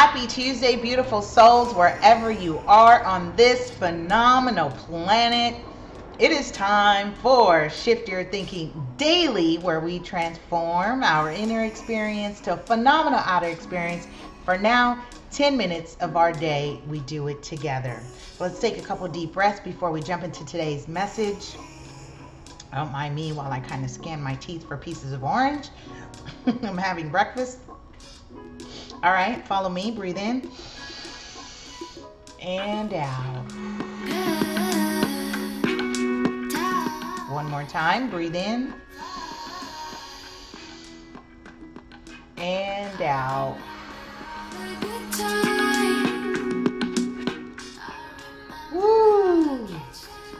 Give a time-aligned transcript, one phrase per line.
[0.00, 5.62] Happy Tuesday, beautiful souls, wherever you are on this phenomenal planet.
[6.18, 12.54] It is time for Shift Your Thinking Daily, where we transform our inner experience to
[12.54, 14.06] a phenomenal outer experience.
[14.46, 18.02] For now, 10 minutes of our day, we do it together.
[18.38, 21.56] Let's take a couple deep breaths before we jump into today's message.
[22.72, 25.68] Don't mind me while I kind of scan my teeth for pieces of orange.
[26.46, 27.58] I'm having breakfast.
[29.02, 29.90] All right, follow me.
[29.90, 30.46] Breathe in
[32.42, 33.46] and out.
[37.30, 38.10] One more time.
[38.10, 38.74] Breathe in
[42.36, 43.56] and out.
[48.70, 49.66] Woo!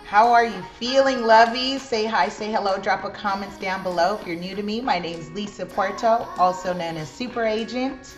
[0.04, 1.80] How are you feeling, lovies?
[1.80, 4.18] Say hi, say hello, drop a comments down below.
[4.20, 8.16] If you're new to me, my name is Lisa Puerto, also known as Super Agent.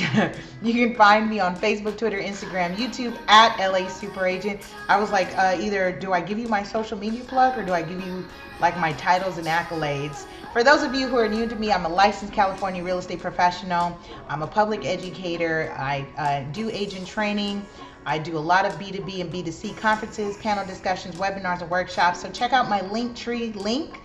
[0.62, 4.62] you can find me on Facebook, Twitter, Instagram, YouTube at LA Super Agent.
[4.88, 7.72] I was like, uh, either do I give you my social media plug or do
[7.72, 8.26] I give you
[8.60, 10.26] like my titles and accolades?
[10.52, 13.20] For those of you who are new to me, I'm a licensed California real estate
[13.20, 13.98] professional.
[14.28, 15.74] I'm a public educator.
[15.76, 17.64] I uh, do agent training.
[18.06, 22.22] I do a lot of B2B and B2C conferences, panel discussions, webinars, and workshops.
[22.22, 24.00] So check out my Linktree link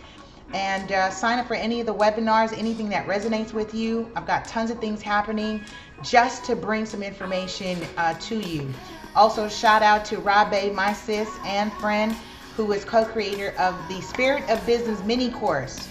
[0.53, 4.09] and uh, sign up for any of the webinars, anything that resonates with you.
[4.15, 5.63] I've got tons of things happening
[6.03, 8.71] just to bring some information uh, to you.
[9.15, 12.15] Also, shout out to Rabe, my sis and friend,
[12.55, 15.89] who is co-creator of the Spirit of Business mini course.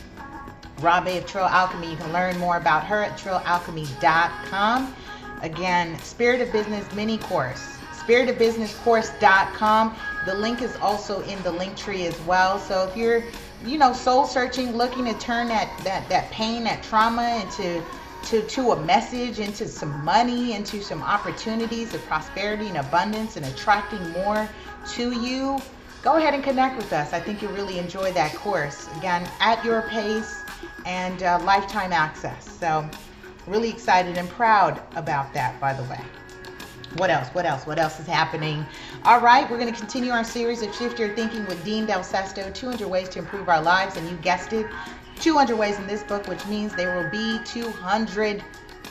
[0.78, 1.91] Rabe of Trill Alchemy.
[1.91, 4.94] You can learn more about her at trillalchemy.com.
[5.42, 7.78] Again, Spirit of Business mini course.
[8.06, 9.96] Spiritofbusinesscourse.com.
[10.27, 12.58] The link is also in the link tree as well.
[12.58, 13.22] So if you're
[13.66, 17.83] you know, soul searching, looking to turn that that that pain, that trauma into
[18.27, 23.47] to to a message, into some money, into some opportunities of prosperity and abundance, and
[23.47, 24.48] attracting more
[24.92, 25.58] to you.
[26.03, 27.12] Go ahead and connect with us.
[27.12, 28.89] I think you'll really enjoy that course.
[28.98, 30.42] Again, at your pace
[30.85, 32.51] and uh, lifetime access.
[32.58, 32.89] So,
[33.46, 36.01] really excited and proud about that, by the way.
[36.96, 37.29] What else?
[37.30, 37.67] What else?
[37.67, 38.64] What else is happening?
[39.05, 42.05] All right, we're going to continue our series of Shift Your Thinking with Dean Del
[42.05, 43.96] Sesto 200 Ways to Improve Our Lives.
[43.96, 44.67] And you guessed it,
[45.20, 48.42] 200 ways in this book, which means there will be 200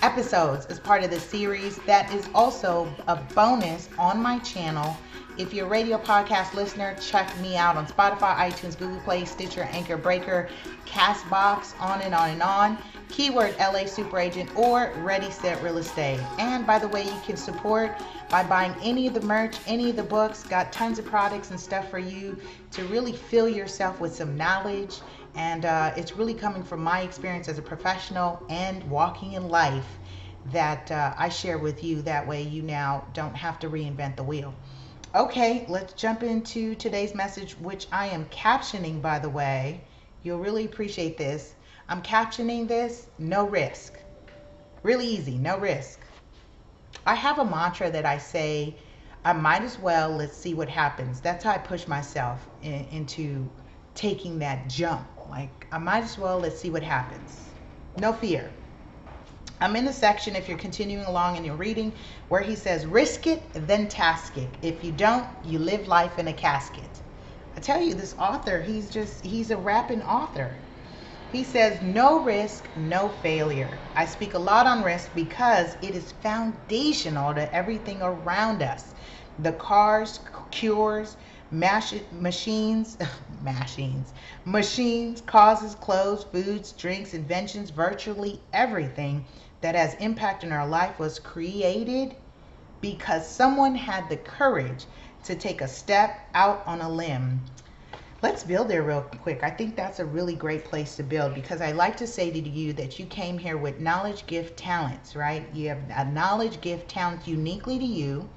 [0.02, 1.78] episodes as part of the series.
[1.80, 4.98] That is also a bonus on my channel.
[5.38, 9.64] If you're a radio podcast listener, check me out on Spotify, iTunes, Google Play, Stitcher,
[9.72, 10.48] Anchor, Breaker,
[10.86, 12.78] Castbox, on and on and on
[13.14, 16.20] keyword LA Super Agent or Ready Set Real Estate.
[16.40, 17.92] And by the way, you can support
[18.30, 20.44] by buying any of the merch, any of the books.
[20.44, 22.36] Got tons of products and stuff for you
[22.72, 25.02] to really fill yourself with some knowledge.
[25.36, 29.88] And uh, it's really coming from my experience as a professional and walking in life
[30.52, 32.02] that uh, I share with you.
[32.02, 34.54] That way, you now don't have to reinvent the wheel.
[35.16, 39.82] Okay, let's jump into today's message, which I am captioning, by the way.
[40.24, 41.56] You'll really appreciate this.
[41.88, 44.00] I'm captioning this no risk.
[44.82, 46.00] Really easy, no risk.
[47.06, 48.76] I have a mantra that I say,
[49.26, 51.22] I might as well, let's see what happens.
[51.22, 53.50] That's how I push myself in, into
[53.96, 55.08] taking that jump.
[55.34, 57.48] Like, I might as well, let's see what happens.
[57.98, 58.52] No fear.
[59.60, 61.92] I'm in the section, if you're continuing along in your reading,
[62.28, 64.50] where he says, risk it, then task it.
[64.62, 67.02] If you don't, you live life in a casket.
[67.58, 70.56] I tell you, this author, he's just, he's a rapping author.
[71.32, 73.80] He says, no risk, no failure.
[73.96, 78.94] I speak a lot on risk because it is foundational to everything around us.
[79.40, 80.20] The cars,
[80.52, 81.18] cures,
[81.54, 82.98] mash- machines,
[83.42, 84.14] machines,
[84.46, 89.26] machines, causes, clothes, foods, drinks, inventions, virtually everything
[89.62, 92.16] that has impact in our life was created
[92.82, 94.86] because someone had the courage
[95.24, 97.42] to take a step out on a limb
[98.24, 99.44] let's build there real quick.
[99.44, 102.40] I think that's a really great place to build because I like to say to
[102.40, 105.46] you that you came here with knowledge, gift, talents, right?
[105.54, 108.30] You have a knowledge, gift, talent uniquely to you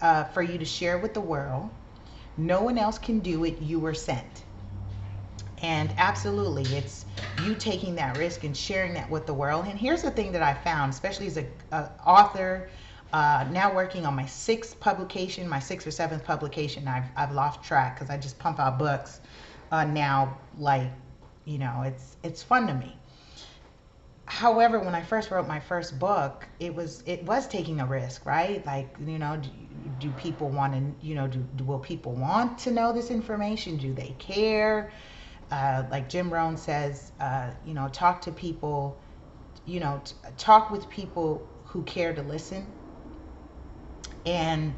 [0.00, 1.68] uh, for you to share with the world.
[2.38, 3.60] No one else can do it.
[3.60, 4.44] You were sent.
[5.60, 7.04] And absolutely, it's
[7.42, 9.66] you taking that risk and sharing that with the world.
[9.66, 11.48] And here's the thing that I found, especially as an
[12.06, 12.68] author,
[13.12, 16.86] uh, now working on my sixth publication, my sixth or seventh publication.
[16.86, 19.20] I've, I've lost track because I just pump out books
[19.72, 20.38] uh, now.
[20.58, 20.92] Like,
[21.44, 22.96] you know, it's it's fun to me.
[24.30, 28.26] However, when I first wrote my first book, it was it was taking a risk,
[28.26, 28.64] right?
[28.66, 29.48] Like, you know, do,
[29.98, 33.78] do people want to, you know, do, do will people want to know this information?
[33.78, 34.92] Do they care?
[35.50, 39.00] Uh, like Jim Rohn says, uh, you know, talk to people,
[39.64, 42.74] you know, t- talk with people who care to listen.
[44.26, 44.74] And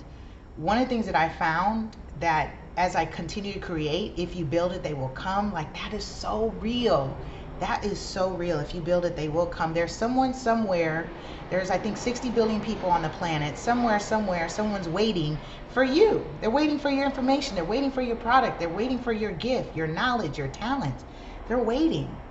[0.56, 4.44] one of the things that I found that as I continue to create, if you
[4.44, 5.52] build it, they will come.
[5.52, 7.20] Like that is so real.
[7.61, 8.59] That is so real.
[8.59, 9.75] If you build it, they will come.
[9.75, 11.15] There's someone somewhere.
[11.51, 13.59] There's, I think, 60 billion people on the planet.
[13.59, 16.37] Somewhere, somewhere, someone's waiting for you.
[16.41, 17.55] They're waiting for your information.
[17.57, 18.59] They're waiting for your product.
[18.61, 21.05] They're waiting for your gift, your knowledge, your talent.
[21.49, 22.23] They're waiting.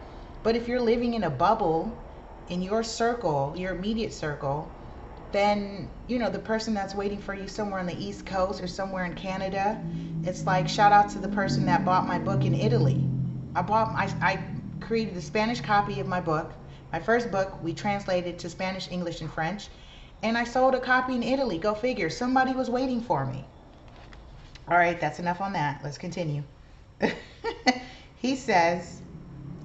[0.44, 2.04] But if you're living in a bubble,
[2.48, 4.76] in your circle, your immediate circle,
[5.31, 8.68] then you know the person that's waiting for you somewhere on the east coast or
[8.68, 9.80] somewhere in canada
[10.24, 13.08] it's like shout out to the person that bought my book in italy
[13.56, 14.44] i bought I, I
[14.81, 16.54] created the spanish copy of my book.
[16.92, 19.70] My first book we translated to spanish english and french.
[20.24, 21.58] And i sold a copy in italy.
[21.58, 22.10] Go figure.
[22.10, 23.46] Somebody was waiting for me.
[24.68, 25.81] All right that's enough on that.
[25.84, 26.44] Let's continue.
[28.16, 29.02] He says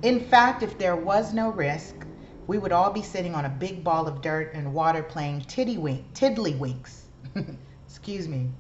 [0.03, 2.07] in fact if there was no risk
[2.47, 6.13] we would all be sitting on a big ball of dirt and water playing tiddywink,
[6.13, 7.05] tiddlywinks.
[7.87, 8.51] Excuse me.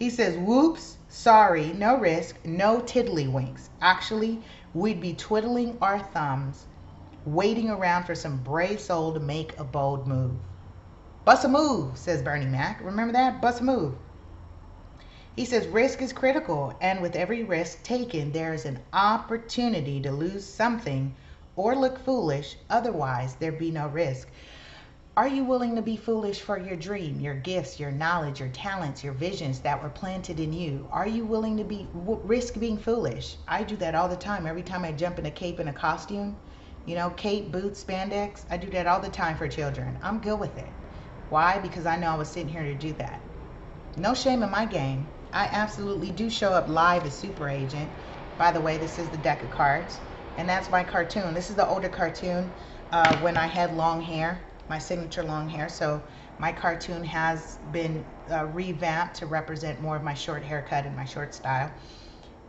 [0.00, 3.68] He says, whoops, sorry, no risk, no tiddlywinks.
[3.82, 4.42] Actually,
[4.72, 6.64] we'd be twiddling our thumbs,
[7.26, 10.38] waiting around for some brave soul to make a bold move.
[11.26, 12.80] Bust a move, says Bernie Mac.
[12.82, 13.42] Remember that?
[13.42, 13.94] Bust a move.
[15.36, 20.10] He says risk is critical, and with every risk taken, there is an opportunity to
[20.10, 21.14] lose something
[21.56, 24.28] or look foolish, otherwise, there be no risk.
[25.20, 29.04] Are you willing to be foolish for your dream, your gifts, your knowledge, your talents,
[29.04, 30.88] your visions that were planted in you?
[30.90, 33.36] Are you willing to be risk being foolish?
[33.46, 34.46] I do that all the time.
[34.46, 36.38] Every time I jump in a cape and a costume,
[36.86, 39.98] you know, cape, boots, spandex, I do that all the time for children.
[40.02, 40.72] I'm good with it.
[41.28, 41.58] Why?
[41.58, 43.20] Because I know I was sitting here to do that.
[43.98, 45.10] No shame in my game.
[45.34, 47.92] I absolutely do show up live as Super Agent.
[48.38, 50.00] By the way, this is the deck of cards
[50.38, 51.34] and that's my cartoon.
[51.34, 52.54] This is the older cartoon
[52.90, 54.40] uh, when I had long hair,
[54.70, 55.68] my signature long hair.
[55.68, 56.02] So
[56.38, 61.04] my cartoon has been uh, revamped to represent more of my short haircut and my
[61.04, 61.70] short style.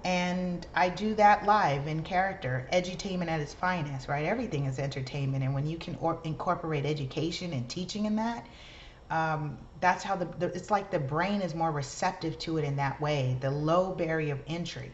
[0.03, 4.25] And I do that live in character, edutainment at its finest, right?
[4.25, 5.43] Everything is entertainment.
[5.43, 8.47] And when you can or- incorporate education and teaching in that,
[9.09, 12.75] um, that's how the, the, it's like the brain is more receptive to it in
[12.77, 13.37] that way.
[13.41, 14.91] The low barrier of entry,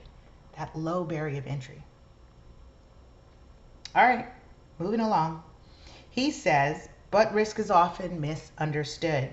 [0.57, 1.83] that low barrier of entry.
[3.95, 4.27] All right,
[4.79, 5.43] moving along.
[6.09, 9.27] He says, but risk is often misunderstood.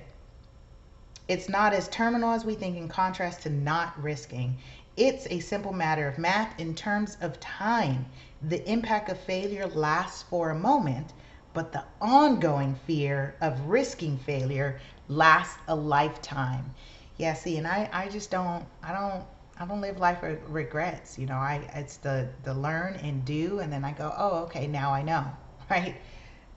[1.28, 4.56] It's not as terminal as we think, in contrast to not risking.
[4.96, 8.06] It's a simple matter of math in terms of time.
[8.40, 11.12] The impact of failure lasts for a moment,
[11.52, 16.74] but the ongoing fear of risking failure lasts a lifetime.
[17.18, 19.26] Yeah, see, and I, I just don't, I don't
[19.60, 21.18] I don't live life with regrets.
[21.18, 24.66] You know, I it's the the learn and do, and then I go, oh, okay,
[24.66, 25.26] now I know,
[25.70, 25.96] right?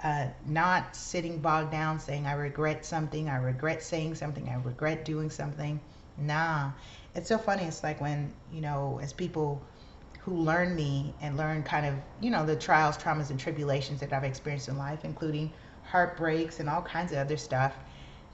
[0.03, 5.05] Uh, not sitting bogged down saying I regret something, I regret saying something, I regret
[5.05, 5.79] doing something.
[6.17, 6.71] Nah,
[7.15, 7.63] it's so funny.
[7.63, 9.65] It's like when you know, as people
[10.19, 14.13] who learn me and learn kind of you know the trials, traumas, and tribulations that
[14.13, 15.53] I've experienced in life, including
[15.83, 17.73] heartbreaks and all kinds of other stuff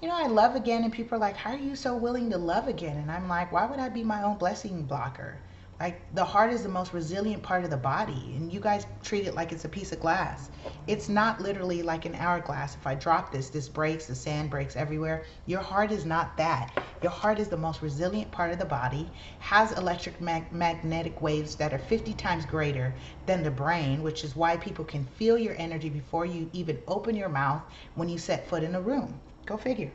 [0.01, 2.37] you know, I love again, and people are like, How are you so willing to
[2.37, 2.97] love again?
[2.97, 5.39] And I'm like, Why would I be my own blessing blocker?
[5.79, 9.27] Like, the heart is the most resilient part of the body, and you guys treat
[9.27, 10.49] it like it's a piece of glass.
[10.87, 12.75] It's not literally like an hourglass.
[12.75, 15.25] If I drop this, this breaks, the sand breaks everywhere.
[15.45, 16.71] Your heart is not that.
[17.01, 21.55] Your heart is the most resilient part of the body, has electric mag- magnetic waves
[21.57, 25.55] that are 50 times greater than the brain, which is why people can feel your
[25.57, 27.61] energy before you even open your mouth
[27.95, 29.19] when you set foot in a room.
[29.45, 29.91] Go figure.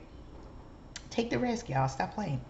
[1.08, 1.88] Take the risk, y'all.
[1.88, 2.44] Stop playing.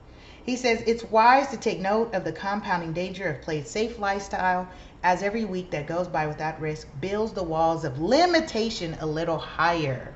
[0.44, 4.68] He says it's wise to take note of the compounding danger of played safe lifestyle,
[5.02, 9.38] as every week that goes by without risk builds the walls of limitation a little
[9.38, 10.14] higher.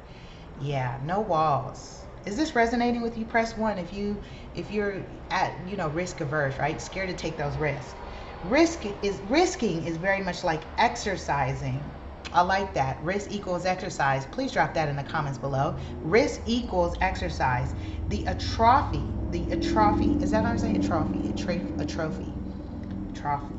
[0.56, 2.04] Yeah, no walls.
[2.24, 3.24] Is this resonating with you?
[3.26, 4.22] Press one if you
[4.54, 6.80] if you're at you know risk averse, right?
[6.80, 7.94] Scared to take those risks.
[8.42, 11.92] Risk is risking is very much like exercising
[12.32, 13.02] I like that.
[13.02, 14.24] Risk equals exercise.
[14.26, 15.76] Please drop that in the comments below.
[16.02, 17.74] Risk equals exercise.
[18.08, 21.28] The atrophy, the atrophy, is that how I say atrophy?
[21.28, 22.34] Atrophy, atrophy,
[23.08, 23.54] atrophy.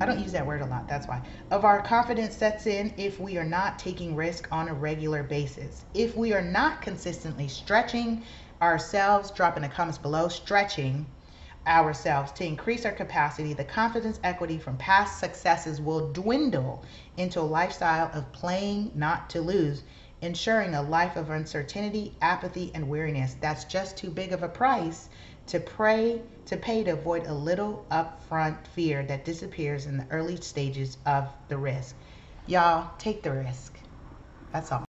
[0.00, 1.22] I don't use that word a lot, that's why.
[1.50, 5.84] Of our confidence sets in if we are not taking risk on a regular basis.
[5.94, 8.24] If we are not consistently stretching
[8.60, 11.06] ourselves, drop in the comments below, stretching
[11.66, 16.82] ourselves to increase our capacity, the confidence equity from past successes will dwindle
[17.16, 19.82] into a lifestyle of playing not to lose,
[20.24, 23.36] ensuring a life of uncertainty, apathy, and weariness.
[23.40, 25.08] That's just too big of a price
[25.46, 30.36] to pray to pay to avoid a little upfront fear that disappears in the early
[30.36, 31.94] stages of the risk.
[32.46, 33.78] Y'all, take the risk.
[34.52, 34.82] That's all.